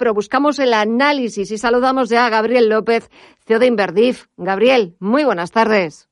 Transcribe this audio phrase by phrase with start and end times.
[0.00, 3.10] pero buscamos el análisis y saludamos ya a Gabriel López,
[3.46, 4.28] CEO de Inverdif.
[4.38, 6.08] Gabriel, muy buenas tardes.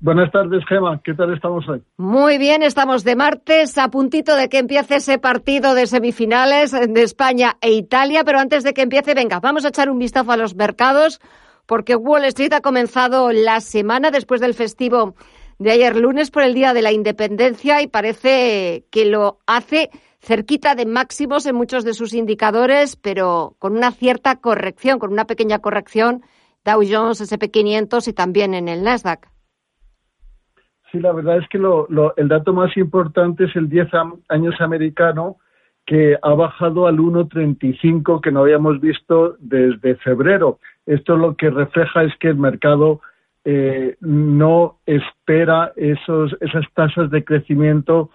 [0.00, 1.00] Buenas tardes, Gema.
[1.02, 1.82] ¿Qué tal estamos hoy?
[1.96, 7.02] Muy bien, estamos de martes, a puntito de que empiece ese partido de semifinales de
[7.02, 10.36] España e Italia, pero antes de que empiece, venga, vamos a echar un vistazo a
[10.36, 11.18] los mercados,
[11.64, 15.14] porque Wall Street ha comenzado la semana después del festivo
[15.58, 19.88] de ayer lunes por el Día de la Independencia y parece que lo hace
[20.26, 25.24] cerquita de máximos en muchos de sus indicadores, pero con una cierta corrección, con una
[25.24, 26.22] pequeña corrección,
[26.64, 29.28] Dow Jones, SP500 y también en el Nasdaq.
[30.90, 33.88] Sí, la verdad es que el dato más importante es el 10
[34.28, 35.36] años americano,
[35.86, 40.58] que ha bajado al 1,35 que no habíamos visto desde febrero.
[40.86, 43.00] Esto lo que refleja es que el mercado
[43.44, 48.10] eh, no espera esos, esas tasas de crecimiento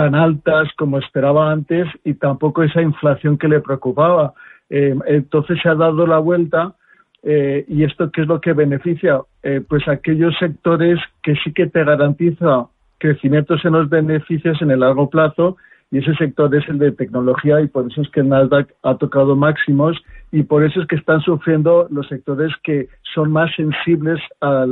[0.00, 4.32] tan altas como esperaba antes y tampoco esa inflación que le preocupaba.
[4.70, 6.74] Eh, entonces se ha dado la vuelta
[7.22, 9.20] eh, ¿Y esto qué es lo que beneficia?
[9.42, 14.80] Eh, pues aquellos sectores que sí que te garantiza crecimientos en los beneficios en el
[14.80, 15.58] largo plazo
[15.90, 18.96] y ese sector es el de tecnología y por eso es que el Nasdaq ha
[18.96, 19.98] tocado máximos
[20.32, 24.64] y por eso es que están sufriendo los sectores que son más sensibles a,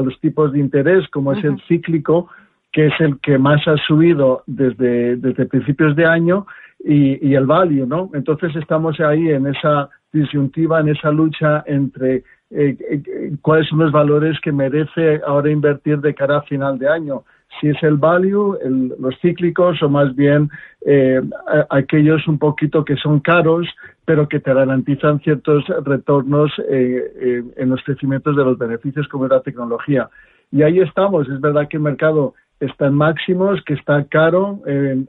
[0.00, 2.28] los tipos de interés, como es el cíclico,
[2.72, 6.46] que es el que más ha subido desde, desde principios de año
[6.84, 8.10] y, el value, ¿no?
[8.14, 13.92] Entonces estamos ahí en esa disyuntiva, en esa lucha entre eh, eh, cuáles son los
[13.92, 17.24] valores que merece ahora invertir de cara a final de año.
[17.60, 18.58] Si es el value,
[18.98, 20.48] los cíclicos o más bien
[20.86, 21.20] eh,
[21.70, 23.68] aquellos un poquito que son caros,
[24.06, 30.08] pero que te garantizan ciertos retornos en los crecimientos de los beneficios como la tecnología.
[30.50, 31.28] Y ahí estamos.
[31.28, 35.08] Es verdad que el mercado está en máximos, que está caro en,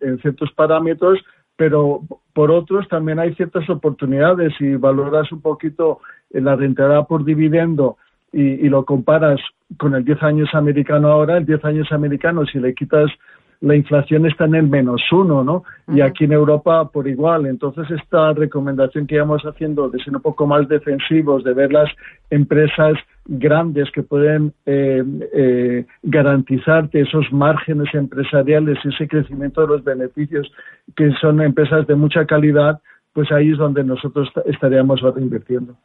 [0.00, 1.18] en ciertos parámetros,
[1.56, 2.00] pero
[2.32, 4.54] por otros también hay ciertas oportunidades.
[4.58, 6.00] Si valoras un poquito
[6.30, 7.96] la rentabilidad por dividendo
[8.32, 9.40] y, lo comparas
[9.76, 13.10] con el 10 años americano ahora, el 10 años americano, si le quitas
[13.60, 15.64] la inflación está en el menos uno, ¿no?
[15.88, 17.46] Y aquí en Europa por igual.
[17.46, 21.90] Entonces, esta recomendación que íbamos haciendo de ser un poco más defensivos, de ver las
[22.30, 22.94] empresas
[23.26, 25.04] grandes que pueden eh,
[25.34, 30.50] eh, garantizarte esos márgenes empresariales, y ese crecimiento de los beneficios,
[30.96, 32.80] que son empresas de mucha calidad,
[33.12, 35.76] pues ahí es donde nosotros estaríamos invirtiendo.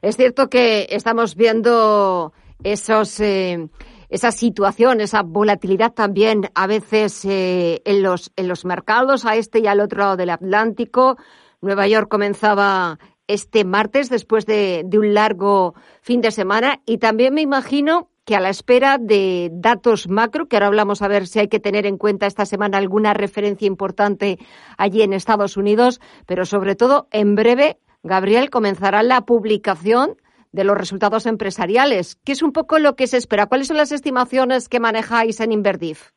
[0.00, 3.68] Es cierto que estamos viendo esos eh,
[4.08, 9.60] esa situación, esa volatilidad también a veces eh, en, los, en los mercados a este
[9.60, 11.16] y al otro lado del Atlántico.
[11.60, 17.34] Nueva York comenzaba este martes después de, de un largo fin de semana y también
[17.34, 21.38] me imagino que a la espera de datos macro, que ahora hablamos a ver si
[21.38, 24.38] hay que tener en cuenta esta semana alguna referencia importante
[24.76, 30.16] allí en Estados Unidos, pero sobre todo en breve, Gabriel, comenzará la publicación
[30.52, 33.46] de los resultados empresariales, ¿Qué es un poco lo que se espera.
[33.46, 36.10] ¿Cuáles son las estimaciones que manejáis en Inverdif?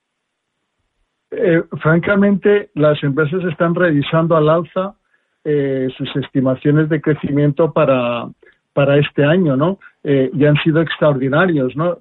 [1.32, 4.96] Eh, francamente, las empresas están revisando al alza
[5.44, 8.28] eh, sus estimaciones de crecimiento para,
[8.74, 9.80] para este año, ¿no?
[10.04, 11.98] Eh, y han sido extraordinarios, ¿no?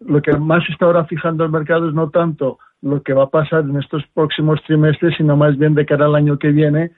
[0.00, 3.30] lo que más está ahora fijando el mercado es no tanto lo que va a
[3.30, 6.90] pasar en estos próximos trimestres, sino más bien de cara al año que viene,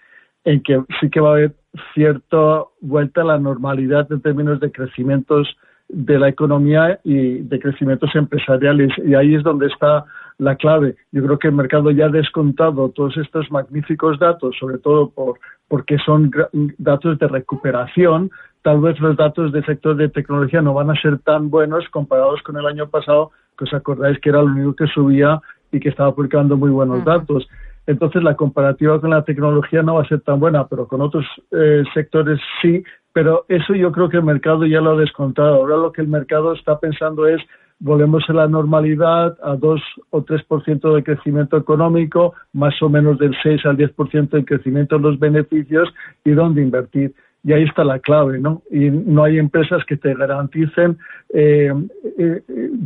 [0.44, 1.54] en que sí que va a haber
[1.94, 5.56] cierta vuelta a la normalidad en términos de crecimientos
[5.88, 8.90] de la economía y de crecimientos empresariales.
[9.04, 10.04] Y ahí es donde está
[10.38, 10.96] la clave.
[11.12, 15.38] Yo creo que el mercado ya ha descontado todos estos magníficos datos, sobre todo por,
[15.68, 16.30] porque son
[16.78, 18.30] datos de recuperación.
[18.62, 22.42] Tal vez los datos del sector de tecnología no van a ser tan buenos comparados
[22.42, 25.40] con el año pasado, que os acordáis que era lo único que subía
[25.70, 27.46] y que estaba publicando muy buenos datos
[27.86, 31.26] entonces la comparativa con la tecnología no va a ser tan buena, pero con otros
[31.50, 32.82] eh, sectores sí,
[33.12, 35.56] pero eso yo creo que el mercado ya lo ha descontado.
[35.56, 37.40] Ahora lo que el mercado está pensando es
[37.82, 43.36] volvemos a la normalidad, a 2 o 3% de crecimiento económico, más o menos del
[43.42, 45.92] 6 al 10% de crecimiento en los beneficios
[46.24, 47.12] y dónde invertir.
[47.44, 48.62] Y ahí está la clave, ¿no?
[48.70, 50.96] Y no hay empresas que te garanticen
[51.34, 51.72] eh,
[52.18, 52.40] eh,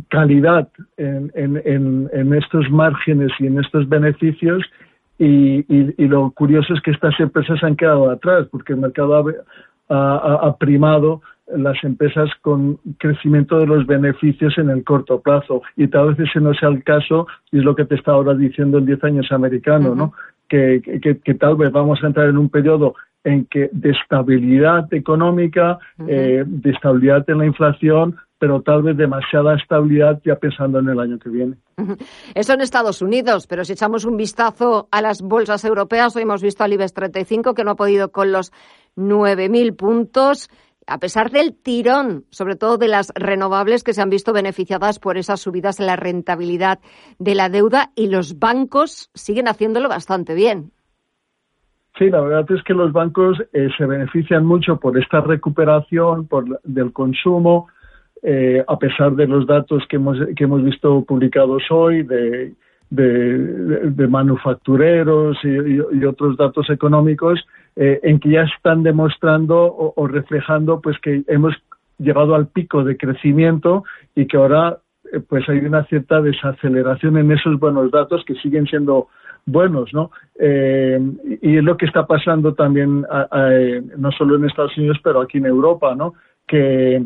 [0.09, 0.67] calidad
[0.97, 4.63] en, estos márgenes y en estos beneficios
[5.19, 9.25] y, lo curioso es que estas empresas han quedado atrás porque el mercado
[9.89, 15.61] ha, primado las empresas con crecimiento de los beneficios en el corto plazo.
[15.75, 18.33] Y tal vez ese no sea el caso y es lo que te está ahora
[18.33, 20.13] diciendo el 10 años americano, ¿no?
[20.49, 20.81] Que,
[21.23, 25.77] que, tal vez vamos a entrar en un periodo en que de estabilidad económica,
[26.07, 30.99] eh, de estabilidad en la inflación, pero tal vez demasiada estabilidad ya pensando en el
[30.99, 31.57] año que viene.
[32.35, 36.41] Eso en Estados Unidos, pero si echamos un vistazo a las bolsas europeas, hoy hemos
[36.41, 38.51] visto al IBEX 35 que no ha podido con los
[38.95, 40.49] 9.000 puntos
[40.87, 45.17] a pesar del tirón, sobre todo de las renovables que se han visto beneficiadas por
[45.17, 46.79] esas subidas en la rentabilidad
[47.19, 50.71] de la deuda y los bancos siguen haciéndolo bastante bien.
[51.97, 56.61] Sí, la verdad es que los bancos eh, se benefician mucho por esta recuperación por,
[56.63, 57.67] del consumo,
[58.23, 62.53] eh, a pesar de los datos que hemos, que hemos visto publicados hoy de,
[62.89, 70.97] de, manufactureros y, otros datos económicos, eh, en que ya están demostrando o, reflejando pues
[70.99, 71.53] que hemos
[71.99, 73.83] llegado al pico de crecimiento
[74.15, 74.79] y que ahora
[75.29, 79.07] pues hay una cierta desaceleración en esos buenos datos que siguen siendo
[79.45, 80.11] buenos, ¿no?
[80.37, 80.99] Eh,
[81.41, 83.05] y es lo que está pasando también,
[83.97, 86.13] no solo en Estados Unidos, pero aquí en Europa, ¿no?
[86.45, 87.05] Que,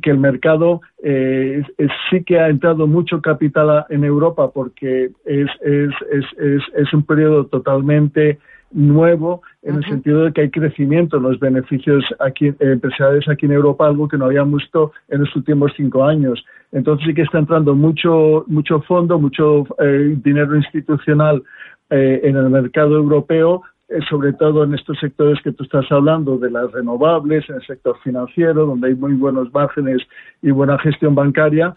[0.00, 1.62] que, el mercado eh,
[2.10, 8.38] sí que ha entrado mucho capital en Europa porque es, es, un periodo totalmente
[8.70, 13.52] nuevo en el sentido de que hay crecimiento en los beneficios aquí, empresariales aquí en
[13.52, 16.44] Europa, algo que no habíamos visto en los últimos cinco años.
[16.72, 21.42] Entonces sí que está entrando mucho, mucho fondo, mucho eh, dinero institucional
[21.90, 23.71] eh, en el mercado europeo, eh,
[24.08, 27.98] sobre todo en estos sectores que tú estás hablando, de las renovables, en el sector
[28.02, 30.02] financiero, donde hay muy buenos márgenes
[30.40, 31.74] y buena gestión bancaria,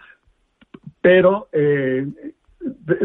[1.02, 2.08] pero eh,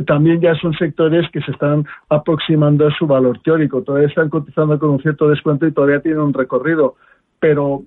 [0.06, 3.82] también ya son sectores que se están aproximando a su valor teórico.
[3.82, 6.96] Todavía están cotizando con un cierto descuento y todavía tienen un recorrido.
[7.38, 7.84] Pero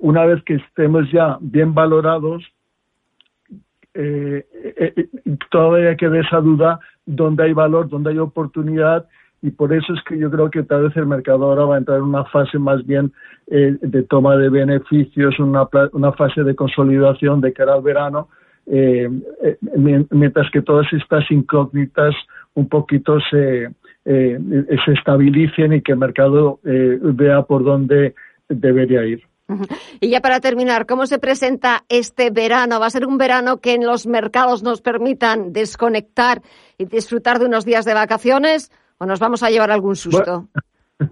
[0.00, 2.42] una vez que estemos ya bien valorados,
[5.50, 9.06] todavía queda esa duda donde hay valor, donde hay oportunidad
[9.42, 11.78] y por eso es que yo creo que tal vez el mercado ahora va a
[11.78, 13.12] entrar en una fase más bien
[13.46, 18.28] eh, de toma de beneficios, una, una fase de consolidación de cara al verano,
[18.66, 19.08] eh,
[19.42, 19.56] eh,
[20.10, 22.14] mientras que todas estas incógnitas
[22.54, 23.70] un poquito se,
[24.04, 28.14] se estabilicen y que el mercado vea por dónde
[28.48, 29.22] debería ir.
[30.00, 32.78] Y ya para terminar, ¿cómo se presenta este verano?
[32.78, 36.42] ¿Va a ser un verano que en los mercados nos permitan desconectar
[36.78, 38.70] y disfrutar de unos días de vacaciones
[39.00, 40.46] o nos vamos a llevar algún susto?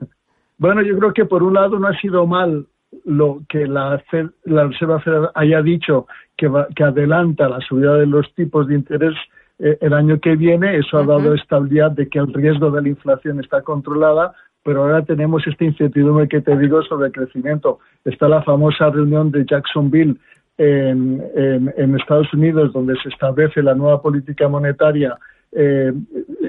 [0.61, 2.67] Bueno, yo creo que por un lado no ha sido mal
[3.05, 4.03] lo que la,
[4.43, 9.15] la Reserva Federal haya dicho que, que adelanta la subida de los tipos de interés
[9.61, 10.77] eh, el año que viene.
[10.77, 15.05] Eso ha dado estabilidad de que el riesgo de la inflación está controlada, pero ahora
[15.05, 17.79] tenemos esta incertidumbre que te digo sobre el crecimiento.
[18.05, 20.17] Está la famosa reunión de Jacksonville
[20.59, 25.17] en, en, Estados Unidos, donde se establece la nueva política monetaria
[25.53, 25.93] eh,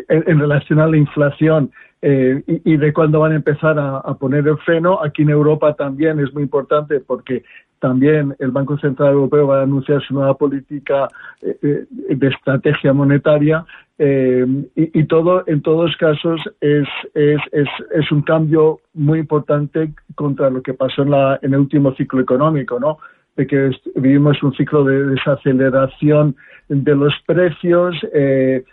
[0.10, 1.72] en, relación a la inflación
[2.02, 5.00] eh, y, de cuándo van a empezar a, poner el freno.
[5.02, 7.44] Aquí en Europa también es muy importante porque
[7.80, 11.08] también el Banco Central Europeo va a anunciar su nueva política
[11.42, 13.66] eh, de estrategia monetaria
[14.02, 14.46] eh,
[14.76, 20.64] y, todo, en todos casos, es, es, es, es, un cambio muy importante contra lo
[20.64, 23.00] que pasó en, la, en el último ciclo económico, ¿no?
[23.36, 26.38] De que vivimos un ciclo de desaceleración
[26.70, 28.64] de los precios, eh,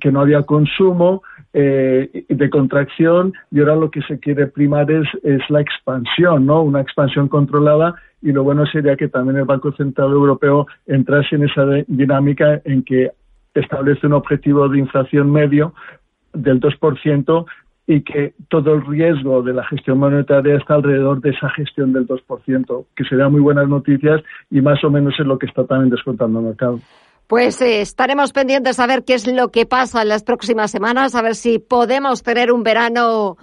[0.00, 1.22] que no había consumo,
[1.52, 6.62] eh, de contracción, y ahora lo que se quiere primar es, es la expansión, ¿no?
[6.62, 11.44] Una expansión controlada y lo bueno sería que también el Banco Central Europeo entrase en
[11.44, 13.10] esa dinámica en que
[13.54, 15.74] establece un objetivo de inflación medio
[16.32, 17.46] del 2%
[17.86, 22.06] y que todo el riesgo de la gestión monetaria está alrededor de esa gestión del
[22.06, 25.90] 2%, que serían muy buenas noticias y más o menos es lo que está también
[25.90, 26.80] descontando el mercado.
[27.26, 31.14] Pues eh, estaremos pendientes a ver qué es lo que pasa en las próximas semanas,
[31.14, 33.36] a ver si podemos tener un verano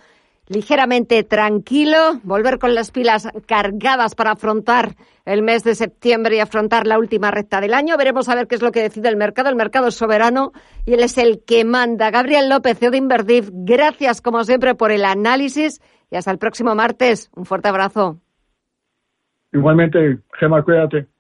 [0.48, 6.86] ligeramente tranquilo, volver con las pilas cargadas para afrontar el mes de septiembre y afrontar
[6.86, 7.98] la última recta del año.
[7.98, 9.50] Veremos a ver qué es lo que decide el mercado.
[9.50, 10.52] El mercado es soberano
[10.86, 12.12] y él es el que manda.
[12.12, 16.76] Gabriel López, CEO de Inverdiv, gracias como siempre por el análisis y hasta el próximo
[16.76, 17.32] martes.
[17.36, 18.20] Un fuerte abrazo.
[19.52, 21.13] Igualmente, Gemma, cuídate.